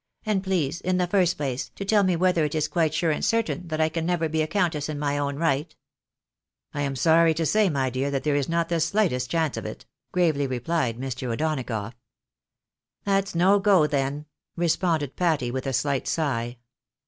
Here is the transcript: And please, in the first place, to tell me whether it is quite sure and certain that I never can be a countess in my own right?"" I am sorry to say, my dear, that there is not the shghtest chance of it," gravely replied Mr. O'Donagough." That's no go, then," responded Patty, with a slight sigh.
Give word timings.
And 0.25 0.43
please, 0.43 0.81
in 0.81 0.97
the 0.97 1.05
first 1.05 1.37
place, 1.37 1.69
to 1.75 1.85
tell 1.85 2.01
me 2.01 2.15
whether 2.15 2.43
it 2.43 2.55
is 2.55 2.67
quite 2.67 2.91
sure 2.91 3.11
and 3.11 3.23
certain 3.23 3.67
that 3.67 3.79
I 3.79 3.91
never 4.01 4.25
can 4.25 4.31
be 4.31 4.41
a 4.41 4.47
countess 4.47 4.89
in 4.89 4.97
my 4.97 5.15
own 5.19 5.35
right?"" 5.35 5.75
I 6.73 6.81
am 6.81 6.95
sorry 6.95 7.35
to 7.35 7.45
say, 7.45 7.69
my 7.69 7.91
dear, 7.91 8.09
that 8.09 8.23
there 8.23 8.35
is 8.35 8.49
not 8.49 8.69
the 8.69 8.77
shghtest 8.79 9.29
chance 9.29 9.57
of 9.57 9.65
it," 9.67 9.85
gravely 10.11 10.47
replied 10.47 10.97
Mr. 10.97 11.31
O'Donagough." 11.31 11.93
That's 13.05 13.35
no 13.35 13.59
go, 13.59 13.85
then," 13.85 14.25
responded 14.55 15.15
Patty, 15.15 15.51
with 15.51 15.67
a 15.67 15.71
slight 15.73 16.07
sigh. 16.07 16.57